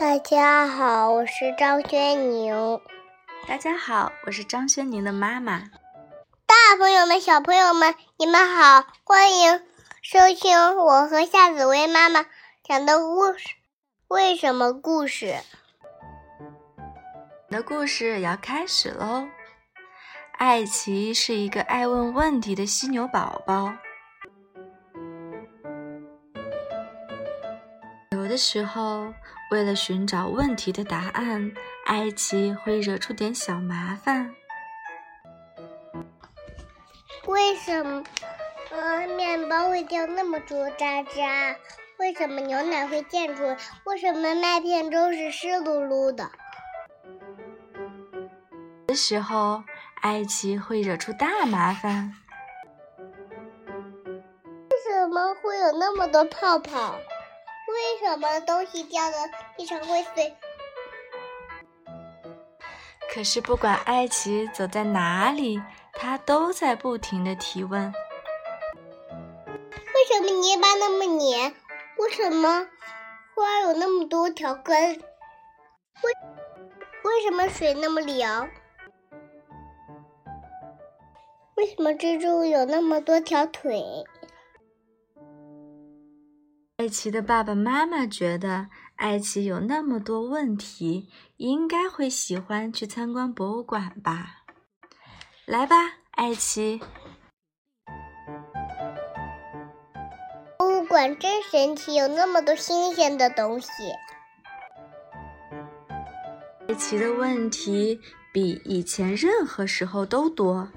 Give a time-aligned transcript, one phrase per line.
[0.00, 2.80] 大家好，我是张轩宁。
[3.46, 5.64] 大家好，我是张轩宁的妈妈。
[6.46, 9.60] 大朋友们、小朋友们，你们好，欢迎
[10.00, 12.24] 收听我和夏紫薇妈妈
[12.64, 13.50] 讲的故事。
[14.08, 15.34] 为什么故事？
[17.50, 19.28] 的故事要开始喽。
[20.38, 23.74] 艾奇是一个爱问问题的犀牛宝宝。
[28.30, 29.12] 的时候，
[29.50, 31.50] 为了寻找问题的答案，
[31.84, 34.32] 艾奇会惹出点小麻烦。
[37.26, 38.04] 为什么，
[38.70, 41.56] 呃，面包会掉那么多渣渣？
[41.98, 43.56] 为什么牛奶会溅出来？
[43.84, 46.30] 为什么麦片粥是湿漉漉的？
[48.86, 49.64] 的时候，
[50.02, 52.14] 艾奇会惹出大麻烦。
[54.70, 56.94] 为什么会有那么多泡泡？
[57.80, 59.16] 为什么东西掉的
[59.56, 60.36] 地上会碎？
[63.12, 65.60] 可是不管艾奇走在哪里，
[65.94, 67.92] 他都在不停的提问：
[69.94, 71.54] 为什么泥巴那么黏？
[71.96, 72.68] 为什么
[73.34, 74.76] 花有那么多条根？
[76.02, 76.12] 为
[77.02, 78.50] 为什么水那么凉？
[81.56, 83.82] 为什么蜘蛛有那么多条腿？
[86.80, 94.46] 艾奇的爸爸妈妈觉得艾奇有那么多问题，应该会喜欢去参观博物馆吧？
[95.44, 95.76] 来吧，
[96.12, 96.80] 艾奇！
[100.56, 103.68] 博物馆真神奇，有那么多新鲜的东西。
[106.66, 108.00] 艾奇的问题
[108.32, 110.70] 比以前任何时候都多。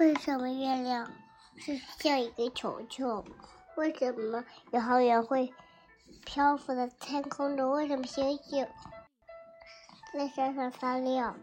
[0.00, 1.08] 为什么月亮
[1.58, 3.24] 是像一个球球？
[3.76, 5.52] 为什么宇航员会
[6.24, 7.72] 漂浮在天空中？
[7.72, 8.66] 为什么星星
[10.14, 11.38] 在闪闪发亮？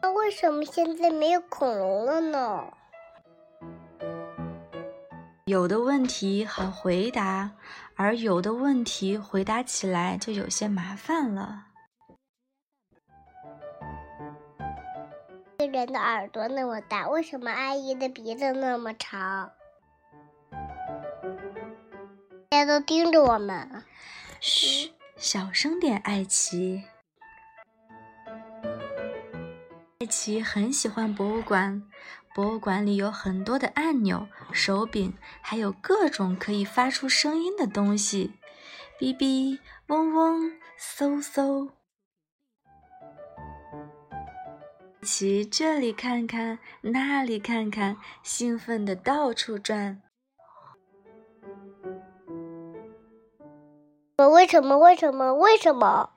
[0.00, 2.72] 那为什么现在没有恐龙了呢？
[5.46, 7.50] 有的问题好回答，
[7.96, 11.66] 而有的问题回答起来就有些麻烦了。
[15.72, 19.50] 人的耳朵那么大，为什么阿姨的鼻子那么长？
[22.50, 23.82] 大家都盯着我们。
[24.38, 26.84] 嘘，小声点，艾奇。
[29.98, 31.82] 艾奇很喜欢博物馆，
[32.34, 38.34] 博物馆里有很多的按钮、手柄，还有各种可以发出声音的东西，
[38.98, 41.70] 哔哔、嗡嗡、嗖嗖。
[45.02, 50.00] 奇这里看看，那里看看，兴奋的到处转。
[54.18, 54.78] 我为什么？
[54.78, 55.34] 为什么？
[55.34, 56.08] 为什么？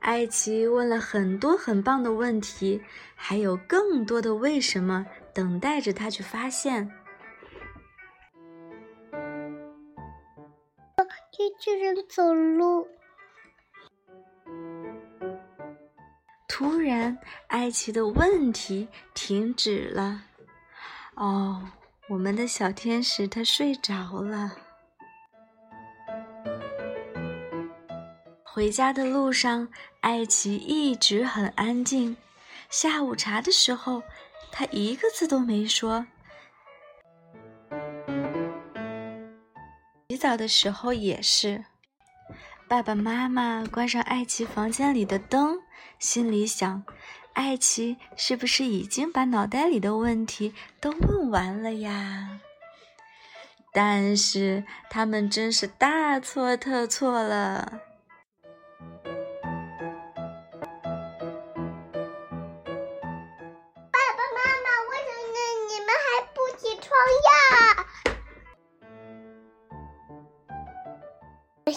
[0.00, 2.82] 艾奇问了很多很棒的问题，
[3.14, 6.92] 还有更多的为什么等待着他去发现。
[11.32, 12.86] 机器人走路。
[16.56, 20.22] 突然，艾奇的问题停止了。
[21.16, 21.60] 哦，
[22.08, 24.52] 我们的小天使他睡着了。
[28.44, 29.66] 回家的路上，
[30.00, 32.16] 艾奇一直很安静。
[32.70, 34.00] 下午茶的时候，
[34.52, 36.06] 他一个字都没说。
[40.08, 41.64] 洗澡的时候也是。
[42.66, 45.58] 爸爸妈妈关上爱奇房间里的灯，
[45.98, 46.82] 心里想：
[47.34, 52.40] 爱奇是不是已经把脑袋里的问题都问完了呀？
[53.72, 57.80] 但是他们真是大错特错了。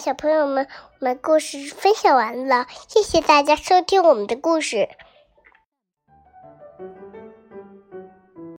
[0.08, 0.66] 小朋友们，
[1.00, 4.88] 我们故事分享完了，谢谢大家收听我们的故事。